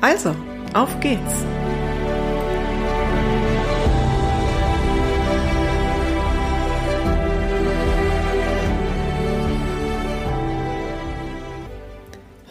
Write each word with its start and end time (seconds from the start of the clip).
Also, 0.00 0.36
auf 0.74 1.00
geht's! 1.00 1.44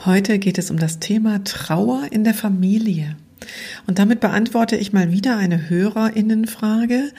Heute 0.06 0.38
geht 0.38 0.60
es 0.60 0.70
um 0.70 0.78
das 0.78 1.00
Thema 1.00 1.44
Trauer 1.44 2.08
in 2.12 2.24
der 2.24 2.36
Familie. 2.36 3.16
Und 3.88 3.98
damit 3.98 4.20
beantworte 4.20 4.76
ich 4.76 4.94
mal 4.94 5.12
wieder 5.12 5.38
eine 5.38 5.70
Hörerinnenfrage. 5.70 7.12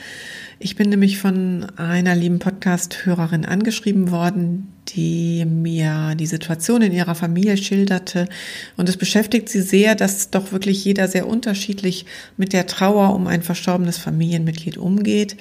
Ich 0.59 0.75
bin 0.75 0.89
nämlich 0.89 1.19
von 1.19 1.67
einer 1.77 2.15
lieben 2.15 2.39
Podcast-Hörerin 2.39 3.45
angeschrieben 3.45 4.09
worden, 4.09 4.73
die 4.89 5.45
mir 5.45 6.15
die 6.15 6.25
Situation 6.25 6.81
in 6.81 6.93
ihrer 6.93 7.13
Familie 7.13 7.57
schilderte. 7.57 8.27
Und 8.75 8.89
es 8.89 8.97
beschäftigt 8.97 9.49
sie 9.49 9.61
sehr, 9.61 9.93
dass 9.93 10.31
doch 10.31 10.51
wirklich 10.51 10.83
jeder 10.83 11.07
sehr 11.07 11.27
unterschiedlich 11.27 12.07
mit 12.37 12.53
der 12.53 12.65
Trauer 12.65 13.13
um 13.13 13.27
ein 13.27 13.43
verstorbenes 13.43 13.99
Familienmitglied 13.99 14.77
umgeht 14.77 15.37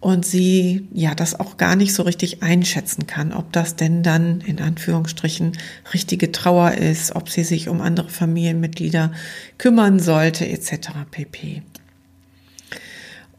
und 0.00 0.26
sie 0.26 0.88
ja 0.92 1.14
das 1.14 1.38
auch 1.38 1.56
gar 1.56 1.76
nicht 1.76 1.94
so 1.94 2.02
richtig 2.02 2.42
einschätzen 2.42 3.06
kann, 3.06 3.32
ob 3.32 3.52
das 3.52 3.76
denn 3.76 4.02
dann 4.02 4.40
in 4.40 4.60
Anführungsstrichen 4.60 5.52
richtige 5.94 6.32
Trauer 6.32 6.72
ist, 6.72 7.14
ob 7.14 7.30
sie 7.30 7.44
sich 7.44 7.68
um 7.68 7.80
andere 7.80 8.08
Familienmitglieder 8.08 9.12
kümmern 9.58 10.00
sollte 10.00 10.48
etc. 10.48 10.88
pp. 11.12 11.62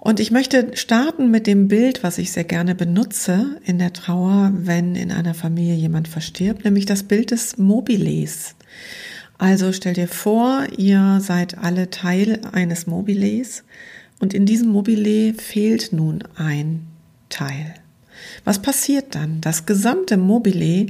Und 0.05 0.19
ich 0.19 0.31
möchte 0.31 0.75
starten 0.75 1.31
mit 1.31 1.47
dem 1.47 1.69
Bild, 1.69 2.03
was 2.03 2.17
ich 2.17 2.33
sehr 2.33 2.43
gerne 2.43 2.75
benutze 2.75 3.57
in 3.63 3.79
der 3.79 3.93
Trauer, 3.93 4.51
wenn 4.53 4.97
in 4.97 5.13
einer 5.13 5.33
Familie 5.33 5.75
jemand 5.75 6.09
verstirbt, 6.09 6.65
nämlich 6.65 6.85
das 6.85 7.03
Bild 7.03 7.31
des 7.31 7.57
Mobiles. 7.57 8.55
Also 9.37 9.71
stell 9.71 9.93
dir 9.93 10.09
vor, 10.09 10.65
ihr 10.75 11.19
seid 11.21 11.57
alle 11.57 11.89
Teil 11.89 12.41
eines 12.51 12.85
Mobiles 12.85 13.63
und 14.19 14.33
in 14.33 14.45
diesem 14.45 14.67
Mobile 14.67 15.35
fehlt 15.35 15.93
nun 15.93 16.25
ein 16.35 16.85
Teil. 17.29 17.73
Was 18.43 18.61
passiert 18.61 19.15
dann? 19.15 19.39
Das 19.39 19.65
gesamte 19.65 20.17
Mobile 20.17 20.87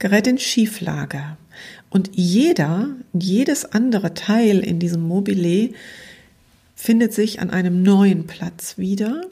gerät 0.00 0.26
in 0.26 0.38
Schieflage. 0.38 1.36
Und 1.88 2.10
jeder, 2.14 2.88
jedes 3.12 3.64
andere 3.64 4.12
Teil 4.14 4.58
in 4.58 4.80
diesem 4.80 5.02
Mobile 5.02 5.70
findet 6.76 7.12
sich 7.12 7.40
an 7.40 7.50
einem 7.50 7.82
neuen 7.82 8.26
Platz 8.26 8.78
wieder. 8.78 9.22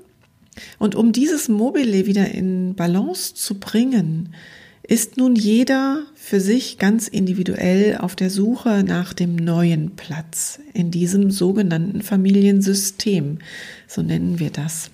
Und 0.79 0.97
um 0.97 1.13
dieses 1.13 1.49
Mobile 1.49 2.07
wieder 2.07 2.31
in 2.31 2.75
Balance 2.75 3.35
zu 3.35 3.61
bringen, 3.61 4.35
ist 4.83 5.17
nun 5.17 5.35
jeder 5.35 6.05
für 6.15 6.41
sich 6.41 6.79
ganz 6.79 7.09
individuell 7.09 7.99
auf 7.99 8.17
der 8.17 8.31
Suche 8.31 8.83
nach 8.85 9.13
dem 9.13 9.37
neuen 9.37 9.97
Platz 9.97 10.59
in 10.73 10.91
diesem 10.91 11.31
sogenannten 11.31 12.03
Familiensystem, 12.03 13.39
so 13.87 14.03
nennen 14.03 14.39
wir 14.39 14.51
das. 14.51 14.91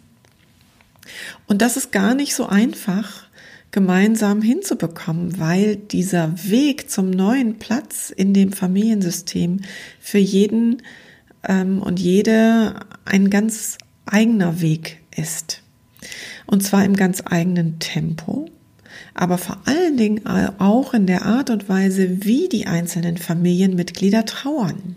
Und 1.46 1.60
das 1.60 1.76
ist 1.76 1.90
gar 1.90 2.14
nicht 2.14 2.34
so 2.34 2.46
einfach 2.46 3.26
gemeinsam 3.72 4.42
hinzubekommen, 4.42 5.38
weil 5.38 5.76
dieser 5.76 6.34
Weg 6.44 6.90
zum 6.90 7.10
neuen 7.10 7.58
Platz 7.58 8.10
in 8.10 8.32
dem 8.32 8.52
Familiensystem 8.52 9.60
für 10.00 10.18
jeden 10.18 10.82
ähm, 11.46 11.82
und 11.82 12.00
jede 12.00 12.74
ein 13.04 13.30
ganz 13.30 13.78
eigener 14.06 14.60
Weg 14.60 15.00
ist. 15.16 15.62
Und 16.46 16.62
zwar 16.62 16.84
im 16.84 16.96
ganz 16.96 17.22
eigenen 17.24 17.78
Tempo 17.78 18.48
aber 19.14 19.38
vor 19.38 19.58
allen 19.66 19.96
Dingen 19.96 20.26
auch 20.26 20.94
in 20.94 21.06
der 21.06 21.26
Art 21.26 21.50
und 21.50 21.68
Weise, 21.68 22.24
wie 22.24 22.48
die 22.48 22.66
einzelnen 22.66 23.16
Familienmitglieder 23.16 24.24
trauern. 24.24 24.96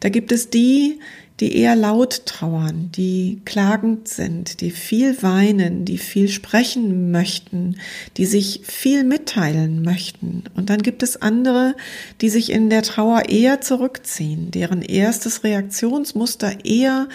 Da 0.00 0.08
gibt 0.08 0.32
es 0.32 0.50
die, 0.50 1.00
die 1.40 1.56
eher 1.56 1.74
laut 1.74 2.26
trauern, 2.26 2.90
die 2.94 3.40
klagend 3.44 4.06
sind, 4.06 4.60
die 4.60 4.70
viel 4.70 5.20
weinen, 5.22 5.84
die 5.84 5.98
viel 5.98 6.28
sprechen 6.28 7.10
möchten, 7.10 7.76
die 8.16 8.26
sich 8.26 8.60
viel 8.62 9.02
mitteilen 9.02 9.82
möchten. 9.82 10.44
Und 10.54 10.70
dann 10.70 10.82
gibt 10.82 11.02
es 11.02 11.20
andere, 11.20 11.74
die 12.20 12.30
sich 12.30 12.50
in 12.50 12.70
der 12.70 12.82
Trauer 12.82 13.28
eher 13.28 13.60
zurückziehen, 13.60 14.52
deren 14.52 14.82
erstes 14.82 15.42
Reaktionsmuster 15.42 16.64
eher 16.64 17.08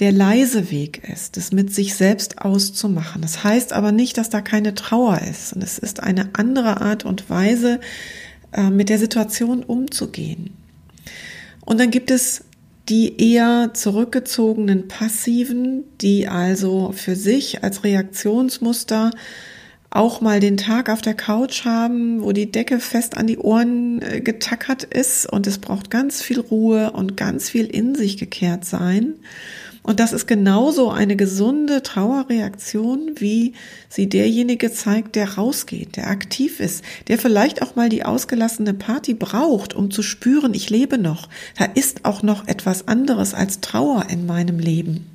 der 0.00 0.10
leise 0.10 0.72
Weg 0.72 1.08
ist, 1.08 1.36
es 1.36 1.52
mit 1.52 1.72
sich 1.72 1.94
selbst 1.94 2.38
auszumachen. 2.38 3.22
Das 3.22 3.44
heißt 3.44 3.72
aber 3.72 3.92
nicht, 3.92 4.18
dass 4.18 4.28
da 4.28 4.40
keine 4.40 4.74
Trauer 4.74 5.20
ist. 5.20 5.52
Und 5.52 5.62
es 5.62 5.78
ist 5.78 6.00
eine 6.00 6.30
andere 6.32 6.80
Art 6.80 7.04
und 7.04 7.30
Weise, 7.30 7.78
äh, 8.52 8.70
mit 8.70 8.88
der 8.88 8.98
Situation 8.98 9.62
umzugehen. 9.62 10.50
Und 11.64 11.78
dann 11.78 11.92
gibt 11.92 12.10
es 12.10 12.42
die 12.88 13.32
eher 13.32 13.70
zurückgezogenen 13.74 14.88
Passiven, 14.88 15.84
die 16.00 16.28
also 16.28 16.92
für 16.92 17.16
sich 17.16 17.62
als 17.62 17.84
Reaktionsmuster 17.84 19.10
auch 19.94 20.20
mal 20.20 20.40
den 20.40 20.56
Tag 20.56 20.88
auf 20.88 21.02
der 21.02 21.14
Couch 21.14 21.64
haben, 21.64 22.22
wo 22.22 22.32
die 22.32 22.50
Decke 22.50 22.80
fest 22.80 23.16
an 23.16 23.26
die 23.26 23.36
Ohren 23.38 24.00
äh, 24.00 24.20
getackert 24.20 24.84
ist 24.84 25.30
und 25.30 25.46
es 25.46 25.58
braucht 25.58 25.90
ganz 25.90 26.22
viel 26.22 26.40
Ruhe 26.40 26.92
und 26.92 27.16
ganz 27.16 27.50
viel 27.50 27.66
in 27.66 27.94
sich 27.94 28.16
gekehrt 28.16 28.64
sein. 28.64 29.16
Und 29.82 29.98
das 29.98 30.12
ist 30.12 30.26
genauso 30.26 30.90
eine 30.90 31.16
gesunde 31.16 31.82
Trauerreaktion, 31.82 33.14
wie 33.16 33.54
sie 33.88 34.08
derjenige 34.08 34.72
zeigt, 34.72 35.16
der 35.16 35.34
rausgeht, 35.34 35.96
der 35.96 36.08
aktiv 36.08 36.60
ist, 36.60 36.84
der 37.08 37.18
vielleicht 37.18 37.62
auch 37.62 37.74
mal 37.74 37.88
die 37.88 38.04
ausgelassene 38.04 38.74
Party 38.74 39.14
braucht, 39.14 39.74
um 39.74 39.90
zu 39.90 40.02
spüren, 40.02 40.54
ich 40.54 40.70
lebe 40.70 40.98
noch. 40.98 41.28
Da 41.58 41.64
ist 41.64 42.04
auch 42.04 42.22
noch 42.22 42.46
etwas 42.46 42.86
anderes 42.86 43.34
als 43.34 43.60
Trauer 43.60 44.06
in 44.08 44.24
meinem 44.24 44.60
Leben. 44.60 45.06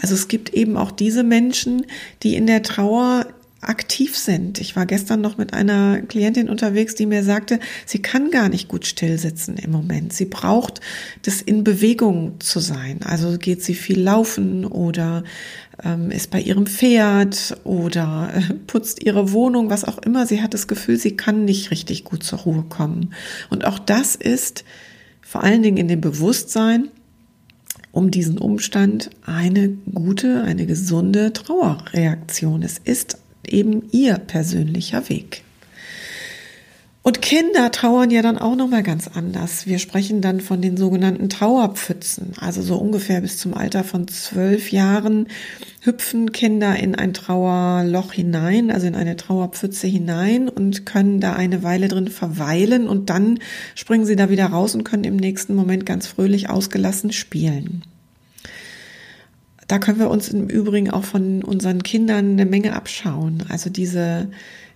Also 0.00 0.14
es 0.14 0.28
gibt 0.28 0.54
eben 0.54 0.76
auch 0.78 0.90
diese 0.90 1.22
Menschen, 1.22 1.86
die 2.22 2.34
in 2.34 2.46
der 2.46 2.62
Trauer 2.62 3.26
aktiv 3.68 4.16
sind. 4.16 4.60
Ich 4.60 4.76
war 4.76 4.86
gestern 4.86 5.20
noch 5.20 5.38
mit 5.38 5.52
einer 5.52 6.00
Klientin 6.02 6.48
unterwegs, 6.48 6.94
die 6.94 7.06
mir 7.06 7.22
sagte, 7.22 7.58
sie 7.84 8.00
kann 8.00 8.30
gar 8.30 8.48
nicht 8.48 8.68
gut 8.68 8.86
still 8.86 9.18
sitzen 9.18 9.56
im 9.56 9.70
Moment. 9.70 10.12
Sie 10.12 10.26
braucht 10.26 10.80
das 11.22 11.42
in 11.42 11.64
Bewegung 11.64 12.40
zu 12.40 12.60
sein. 12.60 13.00
Also 13.04 13.38
geht 13.38 13.62
sie 13.62 13.74
viel 13.74 14.00
laufen 14.00 14.64
oder 14.64 15.24
ähm, 15.82 16.10
ist 16.10 16.30
bei 16.30 16.40
ihrem 16.40 16.66
Pferd 16.66 17.56
oder 17.64 18.32
äh, 18.34 18.54
putzt 18.66 19.04
ihre 19.04 19.32
Wohnung, 19.32 19.70
was 19.70 19.84
auch 19.84 19.98
immer. 19.98 20.26
Sie 20.26 20.42
hat 20.42 20.54
das 20.54 20.68
Gefühl, 20.68 20.96
sie 20.96 21.16
kann 21.16 21.44
nicht 21.44 21.70
richtig 21.70 22.04
gut 22.04 22.22
zur 22.22 22.40
Ruhe 22.40 22.64
kommen. 22.68 23.14
Und 23.50 23.64
auch 23.64 23.78
das 23.78 24.14
ist 24.14 24.64
vor 25.20 25.42
allen 25.42 25.62
Dingen 25.62 25.76
in 25.76 25.88
dem 25.88 26.00
Bewusstsein, 26.00 26.88
um 27.90 28.10
diesen 28.10 28.38
Umstand 28.38 29.10
eine 29.24 29.70
gute, 29.70 30.42
eine 30.42 30.66
gesunde 30.66 31.32
Trauerreaktion. 31.32 32.62
Es 32.62 32.78
ist 32.78 33.18
eben 33.48 33.88
ihr 33.92 34.18
persönlicher 34.18 35.08
Weg. 35.08 35.42
Und 37.06 37.22
Kinder 37.22 37.70
trauern 37.70 38.10
ja 38.10 38.20
dann 38.20 38.36
auch 38.36 38.56
noch 38.56 38.66
mal 38.66 38.82
ganz 38.82 39.06
anders. 39.06 39.68
Wir 39.68 39.78
sprechen 39.78 40.20
dann 40.20 40.40
von 40.40 40.60
den 40.60 40.76
sogenannten 40.76 41.28
Trauerpfützen. 41.28 42.32
Also 42.40 42.62
so 42.62 42.74
ungefähr 42.74 43.20
bis 43.20 43.38
zum 43.38 43.54
Alter 43.54 43.84
von 43.84 44.08
zwölf 44.08 44.72
Jahren 44.72 45.28
hüpfen 45.82 46.32
Kinder 46.32 46.74
in 46.74 46.96
ein 46.96 47.14
Trauerloch 47.14 48.12
hinein, 48.12 48.72
also 48.72 48.88
in 48.88 48.96
eine 48.96 49.14
Trauerpfütze 49.14 49.86
hinein 49.86 50.48
und 50.48 50.84
können 50.84 51.20
da 51.20 51.34
eine 51.34 51.62
Weile 51.62 51.86
drin 51.86 52.08
verweilen 52.08 52.88
und 52.88 53.08
dann 53.08 53.38
springen 53.76 54.04
sie 54.04 54.16
da 54.16 54.28
wieder 54.28 54.46
raus 54.46 54.74
und 54.74 54.82
können 54.82 55.04
im 55.04 55.14
nächsten 55.14 55.54
Moment 55.54 55.86
ganz 55.86 56.08
fröhlich 56.08 56.50
ausgelassen 56.50 57.12
spielen. 57.12 57.82
Da 59.66 59.78
können 59.78 59.98
wir 59.98 60.10
uns 60.10 60.28
im 60.28 60.48
Übrigen 60.48 60.90
auch 60.90 61.04
von 61.04 61.42
unseren 61.42 61.82
Kindern 61.82 62.32
eine 62.32 62.46
Menge 62.46 62.74
abschauen. 62.74 63.44
Also 63.48 63.70
diese, 63.70 64.28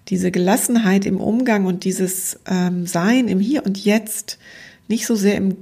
diese 0.09 0.31
Gelassenheit 0.31 1.07
im 1.07 1.21
Umgang 1.21 1.67
und 1.67 1.85
dieses 1.85 2.41
ähm, 2.49 2.87
Sein 2.87 3.29
im 3.29 3.39
Hier 3.39 3.65
und 3.65 3.85
Jetzt, 3.85 4.39
nicht 4.91 5.07
so 5.07 5.15
sehr 5.15 5.37
im, 5.37 5.57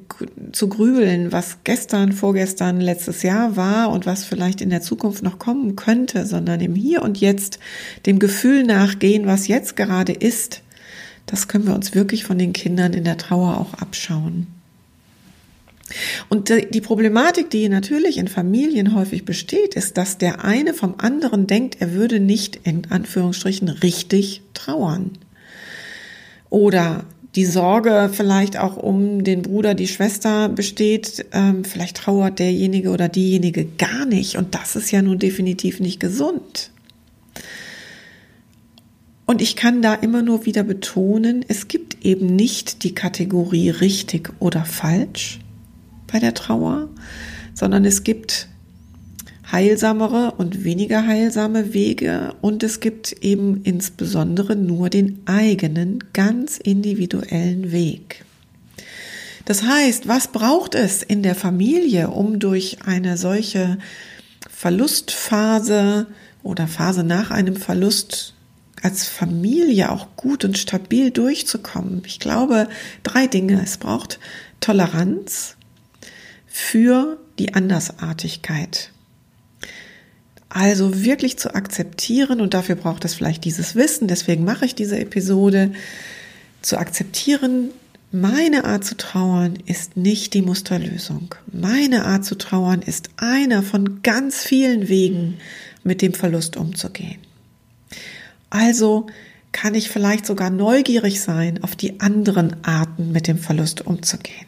zu 0.53 0.71
grübeln, 0.71 1.33
was 1.33 1.59
gestern, 1.63 2.13
vorgestern, 2.13 2.81
letztes 2.81 3.23
Jahr 3.23 3.57
war 3.57 3.93
und 3.93 4.07
was 4.07 4.25
vielleicht 4.25 4.63
in 4.63 4.71
der 4.71 4.81
Zukunft 4.81 5.23
noch 5.23 5.39
kommen 5.39 5.77
könnte, 5.77 6.25
sondern 6.25 6.61
im 6.61 6.75
Hier 6.75 7.03
und 7.03 7.21
Jetzt 7.21 7.59
dem 8.07 8.19
Gefühl 8.19 8.65
nachgehen, 8.65 9.27
was 9.27 9.47
jetzt 9.47 9.77
gerade 9.77 10.13
ist. 10.15 10.63
Das 11.27 11.47
können 11.47 11.67
wir 11.67 11.75
uns 11.75 11.95
wirklich 11.95 12.25
von 12.25 12.39
den 12.39 12.55
Kindern 12.55 12.95
in 12.95 13.05
der 13.05 13.19
Trauer 13.19 13.59
auch 13.59 13.75
abschauen. 13.75 14.47
Und 16.29 16.51
die 16.51 16.81
Problematik, 16.81 17.51
die 17.51 17.69
natürlich 17.69 18.19
in 18.19 18.29
Familien 18.29 18.95
häufig 18.95 19.25
besteht, 19.25 19.75
ist, 19.75 19.97
dass 19.97 20.19
der 20.19 20.45
eine 20.45 20.75
vom 20.75 20.97
anderen 20.99 21.47
denkt, 21.47 21.77
er 21.81 21.93
würde 21.93 22.21
nicht 22.21 22.61
in 22.65 22.91
Anführungsstrichen 22.91 23.69
richtig 23.69 24.43
trauern. 24.55 25.13
Oder 26.51 27.05
die 27.35 27.47
Sorge 27.47 28.11
vielleicht 28.13 28.59
auch 28.59 28.77
um 28.77 29.23
den 29.23 29.43
Bruder, 29.43 29.75
die 29.75 29.89
Schwester 29.89 30.49
besteht, 30.49 31.27
ähm, 31.33 31.65
vielleicht 31.65 31.99
trauert 31.99 32.39
derjenige 32.39 32.91
oder 32.91 33.09
diejenige 33.09 33.65
gar 33.65 34.07
nicht. 34.07 34.37
Und 34.37 34.55
das 34.55 34.77
ist 34.77 34.91
ja 34.91 35.03
nun 35.03 35.19
definitiv 35.19 35.81
nicht 35.81 36.01
gesund. 36.01 36.71
Und 39.27 39.43
ich 39.43 39.57
kann 39.57 39.83
da 39.83 39.95
immer 39.95 40.23
nur 40.23 40.47
wieder 40.47 40.63
betonen, 40.63 41.45
es 41.49 41.69
gibt 41.69 42.05
eben 42.05 42.35
nicht 42.35 42.83
die 42.83 42.95
Kategorie 42.95 43.69
richtig 43.69 44.31
oder 44.39 44.65
falsch 44.65 45.41
bei 46.11 46.19
der 46.19 46.35
Trauer, 46.35 46.89
sondern 47.55 47.85
es 47.85 48.03
gibt 48.03 48.49
heilsamere 49.51 50.35
und 50.37 50.65
weniger 50.65 51.07
heilsame 51.07 51.73
Wege 51.73 52.35
und 52.41 52.63
es 52.63 52.81
gibt 52.81 53.13
eben 53.13 53.63
insbesondere 53.63 54.57
nur 54.57 54.91
den 54.91 55.21
eigenen, 55.27 56.05
ganz 56.13 56.59
individuellen 56.59 57.73
Weg. 57.73 58.25
Das 59.45 59.63
heißt, 59.63 60.09
was 60.09 60.29
braucht 60.29 60.75
es 60.75 61.03
in 61.03 61.23
der 61.23 61.35
Familie, 61.35 62.09
um 62.09 62.39
durch 62.39 62.79
eine 62.85 63.17
solche 63.17 63.79
Verlustphase 64.51 66.07
oder 66.43 66.67
Phase 66.67 67.03
nach 67.03 67.31
einem 67.31 67.57
Verlust 67.57 68.35
als 68.83 69.09
Familie 69.09 69.91
auch 69.91 70.09
gut 70.17 70.45
und 70.45 70.59
stabil 70.59 71.11
durchzukommen? 71.11 72.03
Ich 72.05 72.21
glaube, 72.21 72.69
drei 73.03 73.27
Dinge. 73.27 73.63
Es 73.63 73.79
braucht 73.79 74.21
Toleranz 74.61 75.57
für 76.49 77.19
die 77.39 77.55
Andersartigkeit. 77.55 78.91
Also 80.49 81.05
wirklich 81.05 81.39
zu 81.39 81.55
akzeptieren, 81.55 82.41
und 82.41 82.55
dafür 82.55 82.75
braucht 82.75 83.05
es 83.05 83.15
vielleicht 83.15 83.45
dieses 83.45 83.75
Wissen, 83.75 84.09
deswegen 84.09 84.45
mache 84.45 84.65
ich 84.65 84.75
diese 84.75 84.99
Episode, 84.99 85.73
zu 86.63 86.79
akzeptieren, 86.79 87.71
meine 88.11 88.65
Art 88.65 88.85
zu 88.85 88.97
trauern 88.97 89.59
ist 89.67 89.99
nicht 89.99 90.33
die 90.33 90.41
Musterlösung. 90.41 91.35
Meine 91.53 92.07
Art 92.07 92.25
zu 92.25 92.37
trauern 92.37 92.81
ist 92.81 93.11
einer 93.19 93.63
von 93.63 94.01
ganz 94.03 94.43
vielen 94.43 94.89
Wegen, 94.89 95.37
mit 95.85 96.01
dem 96.01 96.15
Verlust 96.15 96.57
umzugehen. 96.57 97.19
Also 98.49 99.09
kann 99.53 99.75
ich 99.75 99.91
vielleicht 99.91 100.25
sogar 100.25 100.49
neugierig 100.49 101.21
sein 101.21 101.63
auf 101.63 101.77
die 101.77 102.01
anderen 102.01 102.65
Arten, 102.65 103.13
mit 103.13 103.27
dem 103.27 103.39
Verlust 103.39 103.87
umzugehen. 103.87 104.47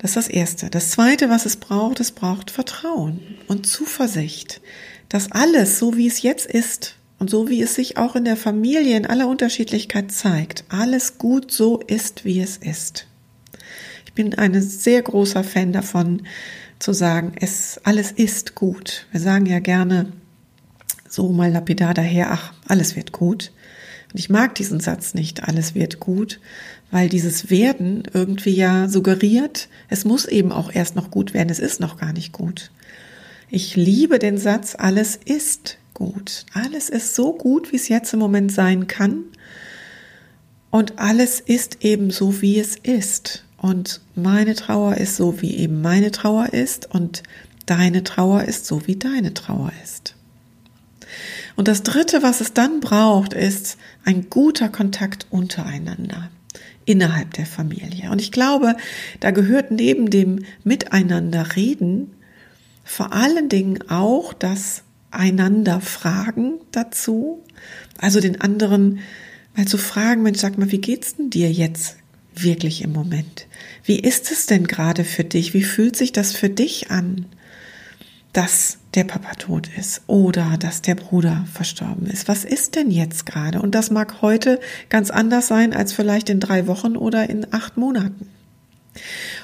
Das 0.00 0.12
ist 0.12 0.16
das 0.16 0.28
Erste. 0.28 0.70
Das 0.70 0.90
Zweite, 0.92 1.28
was 1.28 1.44
es 1.44 1.56
braucht, 1.56 2.00
es 2.00 2.12
braucht 2.12 2.50
Vertrauen 2.50 3.20
und 3.48 3.66
Zuversicht, 3.66 4.62
dass 5.10 5.30
alles, 5.30 5.78
so 5.78 5.94
wie 5.94 6.06
es 6.06 6.22
jetzt 6.22 6.46
ist 6.46 6.96
und 7.18 7.28
so 7.28 7.50
wie 7.50 7.60
es 7.60 7.74
sich 7.74 7.98
auch 7.98 8.16
in 8.16 8.24
der 8.24 8.38
Familie 8.38 8.96
in 8.96 9.04
aller 9.04 9.28
Unterschiedlichkeit 9.28 10.10
zeigt, 10.10 10.64
alles 10.70 11.18
gut 11.18 11.52
so 11.52 11.80
ist, 11.80 12.24
wie 12.24 12.40
es 12.40 12.56
ist. 12.56 13.08
Ich 14.06 14.14
bin 14.14 14.34
ein 14.34 14.62
sehr 14.62 15.02
großer 15.02 15.44
Fan 15.44 15.74
davon, 15.74 16.22
zu 16.78 16.94
sagen, 16.94 17.34
es 17.38 17.78
alles 17.84 18.10
ist 18.10 18.54
gut. 18.54 19.06
Wir 19.12 19.20
sagen 19.20 19.44
ja 19.44 19.58
gerne 19.58 20.14
so 21.06 21.28
mal 21.28 21.52
lapidar 21.52 21.92
daher, 21.92 22.32
ach, 22.32 22.54
alles 22.66 22.96
wird 22.96 23.12
gut. 23.12 23.52
Und 24.12 24.18
ich 24.18 24.30
mag 24.30 24.54
diesen 24.54 24.80
Satz 24.80 25.14
nicht, 25.14 25.44
alles 25.44 25.74
wird 25.74 26.00
gut, 26.00 26.40
weil 26.90 27.08
dieses 27.08 27.50
Werden 27.50 28.02
irgendwie 28.12 28.54
ja 28.54 28.88
suggeriert, 28.88 29.68
es 29.88 30.04
muss 30.04 30.24
eben 30.24 30.52
auch 30.52 30.72
erst 30.72 30.96
noch 30.96 31.10
gut 31.10 31.34
werden, 31.34 31.50
es 31.50 31.60
ist 31.60 31.80
noch 31.80 31.96
gar 31.96 32.12
nicht 32.12 32.32
gut. 32.32 32.70
Ich 33.50 33.76
liebe 33.76 34.18
den 34.18 34.38
Satz, 34.38 34.76
alles 34.78 35.16
ist 35.16 35.78
gut. 35.94 36.46
Alles 36.54 36.88
ist 36.88 37.14
so 37.14 37.32
gut, 37.32 37.72
wie 37.72 37.76
es 37.76 37.88
jetzt 37.88 38.12
im 38.12 38.20
Moment 38.20 38.52
sein 38.52 38.86
kann. 38.86 39.24
Und 40.70 40.98
alles 40.98 41.40
ist 41.40 41.84
eben 41.84 42.10
so, 42.10 42.40
wie 42.42 42.58
es 42.58 42.76
ist. 42.76 43.44
Und 43.56 44.00
meine 44.14 44.54
Trauer 44.54 44.96
ist 44.96 45.16
so, 45.16 45.42
wie 45.42 45.56
eben 45.56 45.82
meine 45.82 46.12
Trauer 46.12 46.52
ist. 46.52 46.94
Und 46.94 47.22
deine 47.66 48.04
Trauer 48.04 48.44
ist 48.44 48.66
so, 48.66 48.86
wie 48.86 48.96
deine 48.96 49.34
Trauer 49.34 49.72
ist. 49.82 50.14
Und 51.56 51.68
das 51.68 51.82
Dritte, 51.82 52.22
was 52.22 52.40
es 52.40 52.52
dann 52.52 52.80
braucht, 52.80 53.32
ist 53.32 53.76
ein 54.04 54.30
guter 54.30 54.68
Kontakt 54.68 55.26
untereinander 55.30 56.30
innerhalb 56.84 57.34
der 57.34 57.46
Familie. 57.46 58.10
Und 58.10 58.20
ich 58.20 58.32
glaube, 58.32 58.76
da 59.20 59.30
gehört 59.30 59.70
neben 59.70 60.10
dem 60.10 60.44
Miteinander 60.64 61.56
reden 61.56 62.10
vor 62.90 63.12
allen 63.12 63.48
Dingen 63.48 63.88
auch 63.88 64.32
das 64.32 64.82
einander 65.12 65.80
fragen 65.80 66.54
dazu, 66.72 67.40
also 67.98 68.18
den 68.18 68.40
anderen 68.40 68.98
mal 69.56 69.66
zu 69.66 69.78
fragen, 69.78 70.22
Mensch, 70.22 70.40
sag 70.40 70.58
mal, 70.58 70.72
wie 70.72 70.80
geht's 70.80 71.14
denn 71.14 71.30
dir 71.30 71.52
jetzt 71.52 71.96
wirklich 72.34 72.82
im 72.82 72.92
Moment? 72.92 73.46
Wie 73.84 74.00
ist 74.00 74.32
es 74.32 74.46
denn 74.46 74.66
gerade 74.66 75.04
für 75.04 75.22
dich? 75.22 75.54
Wie 75.54 75.62
fühlt 75.62 75.96
sich 75.96 76.10
das 76.10 76.32
für 76.32 76.48
dich 76.48 76.90
an? 76.90 77.26
Dass 78.32 78.78
der 78.94 79.04
Papa 79.04 79.34
tot 79.34 79.68
ist 79.76 80.02
oder 80.06 80.56
dass 80.58 80.82
der 80.82 80.94
Bruder 80.94 81.44
verstorben 81.52 82.06
ist. 82.06 82.28
Was 82.28 82.44
ist 82.44 82.76
denn 82.76 82.90
jetzt 82.90 83.26
gerade? 83.26 83.60
Und 83.60 83.74
das 83.74 83.90
mag 83.90 84.22
heute 84.22 84.60
ganz 84.88 85.10
anders 85.10 85.48
sein 85.48 85.74
als 85.74 85.92
vielleicht 85.92 86.28
in 86.28 86.40
drei 86.40 86.66
Wochen 86.66 86.96
oder 86.96 87.28
in 87.28 87.52
acht 87.52 87.76
Monaten. 87.76 88.28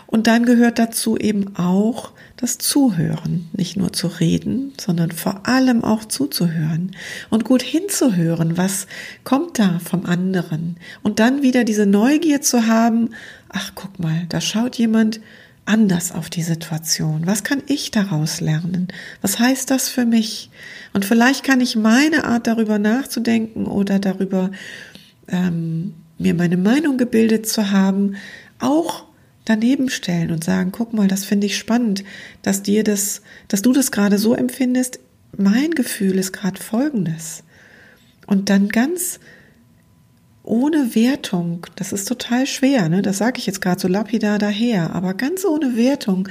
Und 0.06 0.26
dann 0.26 0.44
gehört 0.44 0.78
dazu 0.78 1.16
eben 1.16 1.56
auch 1.56 2.12
das 2.36 2.58
Zuhören, 2.58 3.48
nicht 3.52 3.76
nur 3.76 3.92
zu 3.92 4.06
reden, 4.06 4.72
sondern 4.78 5.10
vor 5.10 5.46
allem 5.48 5.82
auch 5.84 6.04
zuzuhören 6.04 6.94
und 7.30 7.44
gut 7.44 7.62
hinzuhören, 7.62 8.56
was 8.56 8.86
kommt 9.24 9.58
da 9.58 9.78
vom 9.78 10.06
anderen. 10.06 10.76
Und 11.02 11.18
dann 11.18 11.42
wieder 11.42 11.64
diese 11.64 11.86
Neugier 11.86 12.40
zu 12.40 12.66
haben, 12.66 13.10
ach 13.48 13.72
guck 13.74 13.98
mal, 13.98 14.26
da 14.28 14.40
schaut 14.40 14.76
jemand 14.76 15.20
anders 15.66 16.12
auf 16.12 16.30
die 16.30 16.42
Situation? 16.42 17.26
Was 17.26 17.44
kann 17.44 17.62
ich 17.66 17.90
daraus 17.90 18.40
lernen? 18.40 18.88
Was 19.20 19.38
heißt 19.38 19.70
das 19.70 19.88
für 19.88 20.06
mich? 20.06 20.50
Und 20.92 21.04
vielleicht 21.04 21.44
kann 21.44 21.60
ich 21.60 21.76
meine 21.76 22.24
Art 22.24 22.46
darüber 22.46 22.78
nachzudenken 22.78 23.66
oder 23.66 23.98
darüber 23.98 24.50
ähm, 25.28 25.94
mir 26.18 26.34
meine 26.34 26.56
Meinung 26.56 26.96
gebildet 26.96 27.46
zu 27.46 27.70
haben, 27.70 28.16
auch 28.58 29.04
daneben 29.44 29.90
stellen 29.90 30.30
und 30.30 30.44
sagen, 30.44 30.72
guck 30.72 30.92
mal, 30.92 31.08
das 31.08 31.24
finde 31.24 31.46
ich 31.46 31.56
spannend, 31.56 32.04
dass 32.42 32.62
dir 32.62 32.84
das, 32.84 33.22
dass 33.48 33.62
du 33.62 33.72
das 33.72 33.92
gerade 33.92 34.18
so 34.18 34.34
empfindest. 34.34 35.00
Mein 35.36 35.72
Gefühl 35.72 36.18
ist 36.18 36.32
gerade 36.32 36.60
folgendes. 36.60 37.42
Und 38.26 38.48
dann 38.50 38.68
ganz 38.68 39.20
ohne 40.46 40.94
Wertung, 40.94 41.66
das 41.76 41.92
ist 41.92 42.06
total 42.06 42.46
schwer, 42.46 42.88
ne? 42.88 43.02
das 43.02 43.18
sage 43.18 43.38
ich 43.38 43.46
jetzt 43.46 43.60
gerade 43.60 43.80
so 43.80 43.88
lapidar 43.88 44.38
daher, 44.38 44.94
aber 44.94 45.14
ganz 45.14 45.44
ohne 45.44 45.76
Wertung, 45.76 46.28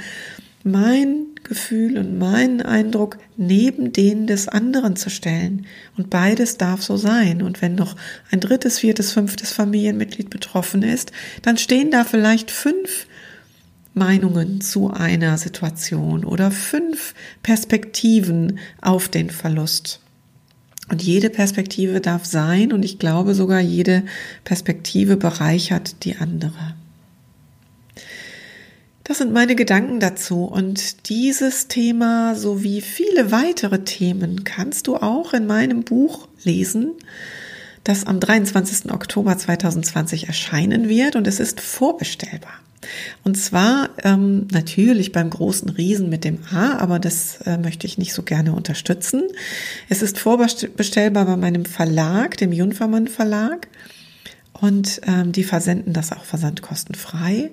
mein 0.64 1.26
Gefühl 1.44 1.96
und 1.96 2.18
meinen 2.18 2.60
Eindruck 2.60 3.18
neben 3.36 3.92
den 3.92 4.26
des 4.26 4.48
anderen 4.48 4.96
zu 4.96 5.10
stellen. 5.10 5.66
Und 5.96 6.10
beides 6.10 6.58
darf 6.58 6.82
so 6.82 6.96
sein. 6.96 7.40
Und 7.40 7.62
wenn 7.62 7.76
noch 7.76 7.94
ein 8.32 8.40
drittes, 8.40 8.80
viertes, 8.80 9.12
fünftes 9.12 9.52
Familienmitglied 9.52 10.28
betroffen 10.28 10.82
ist, 10.82 11.12
dann 11.42 11.56
stehen 11.56 11.92
da 11.92 12.02
vielleicht 12.02 12.50
fünf 12.50 13.06
Meinungen 13.94 14.60
zu 14.60 14.90
einer 14.90 15.38
Situation 15.38 16.24
oder 16.24 16.50
fünf 16.50 17.14
Perspektiven 17.44 18.58
auf 18.82 19.08
den 19.08 19.30
Verlust. 19.30 20.00
Und 20.88 21.02
jede 21.02 21.30
Perspektive 21.30 22.00
darf 22.00 22.24
sein 22.24 22.72
und 22.72 22.84
ich 22.84 22.98
glaube 22.98 23.34
sogar 23.34 23.60
jede 23.60 24.04
Perspektive 24.44 25.16
bereichert 25.16 26.04
die 26.04 26.16
andere. 26.16 26.74
Das 29.02 29.18
sind 29.18 29.32
meine 29.32 29.54
Gedanken 29.54 30.00
dazu 30.00 30.44
und 30.44 31.08
dieses 31.08 31.68
Thema 31.68 32.34
sowie 32.34 32.80
viele 32.80 33.30
weitere 33.30 33.84
Themen 33.84 34.42
kannst 34.42 34.88
du 34.88 34.96
auch 34.96 35.32
in 35.32 35.46
meinem 35.46 35.84
Buch 35.84 36.26
lesen, 36.42 36.90
das 37.84 38.04
am 38.04 38.18
23. 38.18 38.90
Oktober 38.90 39.38
2020 39.38 40.26
erscheinen 40.26 40.88
wird 40.88 41.14
und 41.14 41.28
es 41.28 41.38
ist 41.38 41.60
vorbestellbar. 41.60 42.54
Und 43.24 43.36
zwar 43.36 43.90
ähm, 44.02 44.48
natürlich 44.52 45.12
beim 45.12 45.30
großen 45.30 45.68
Riesen 45.70 46.08
mit 46.08 46.24
dem 46.24 46.38
A, 46.52 46.78
aber 46.78 46.98
das 46.98 47.38
äh, 47.46 47.58
möchte 47.58 47.86
ich 47.86 47.98
nicht 47.98 48.12
so 48.12 48.22
gerne 48.22 48.52
unterstützen. 48.52 49.24
Es 49.88 50.02
ist 50.02 50.18
vorbestellbar 50.18 51.26
bei 51.26 51.36
meinem 51.36 51.64
Verlag, 51.64 52.36
dem 52.36 52.52
Junfermann 52.52 53.08
Verlag. 53.08 53.68
Und 54.52 55.02
ähm, 55.06 55.32
die 55.32 55.44
versenden 55.44 55.92
das 55.92 56.12
auch 56.12 56.24
versandkostenfrei. 56.24 57.50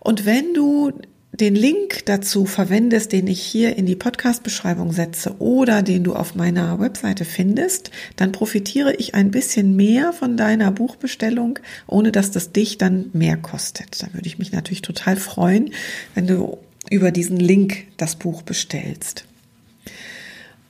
Und 0.00 0.26
wenn 0.26 0.54
du 0.54 0.92
den 1.32 1.54
Link 1.54 2.04
dazu 2.06 2.44
verwendest, 2.44 3.12
den 3.12 3.26
ich 3.26 3.40
hier 3.40 3.76
in 3.76 3.86
die 3.86 3.96
Podcast-Beschreibung 3.96 4.92
setze 4.92 5.36
oder 5.38 5.82
den 5.82 6.04
du 6.04 6.14
auf 6.14 6.34
meiner 6.34 6.80
Webseite 6.80 7.24
findest, 7.24 7.90
dann 8.16 8.32
profitiere 8.32 8.94
ich 8.94 9.14
ein 9.14 9.30
bisschen 9.30 9.76
mehr 9.76 10.12
von 10.12 10.36
deiner 10.36 10.72
Buchbestellung, 10.72 11.58
ohne 11.86 12.12
dass 12.12 12.30
das 12.30 12.52
dich 12.52 12.78
dann 12.78 13.10
mehr 13.12 13.36
kostet. 13.36 14.02
Da 14.02 14.12
würde 14.12 14.26
ich 14.26 14.38
mich 14.38 14.52
natürlich 14.52 14.82
total 14.82 15.16
freuen, 15.16 15.72
wenn 16.14 16.26
du 16.26 16.58
über 16.90 17.12
diesen 17.12 17.38
Link 17.38 17.86
das 17.96 18.16
Buch 18.16 18.42
bestellst. 18.42 19.24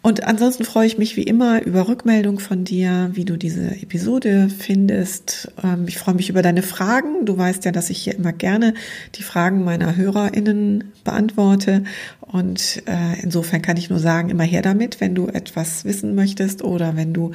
Und 0.02 0.24
ansonsten 0.24 0.64
freue 0.64 0.86
ich 0.86 0.96
mich 0.96 1.18
wie 1.18 1.24
immer 1.24 1.62
über 1.62 1.86
Rückmeldung 1.86 2.38
von 2.38 2.64
dir, 2.64 3.10
wie 3.12 3.26
du 3.26 3.36
diese 3.36 3.72
Episode 3.82 4.48
findest. 4.48 5.52
Ähm, 5.62 5.84
ich 5.88 5.98
freue 5.98 6.14
mich 6.14 6.30
über 6.30 6.40
deine 6.40 6.62
Fragen. 6.62 7.26
Du 7.26 7.36
weißt 7.36 7.66
ja, 7.66 7.72
dass 7.72 7.90
ich 7.90 7.98
hier 7.98 8.14
immer 8.14 8.32
gerne 8.32 8.72
die 9.16 9.22
Fragen 9.22 9.62
meiner 9.62 9.96
HörerInnen 9.96 10.84
beantworte. 11.04 11.84
Und 12.20 12.82
äh, 12.86 13.20
insofern 13.22 13.60
kann 13.60 13.76
ich 13.76 13.90
nur 13.90 13.98
sagen, 13.98 14.30
immer 14.30 14.44
her 14.44 14.62
damit, 14.62 15.02
wenn 15.02 15.14
du 15.14 15.26
etwas 15.26 15.84
wissen 15.84 16.14
möchtest 16.14 16.64
oder 16.64 16.96
wenn 16.96 17.12
du 17.12 17.32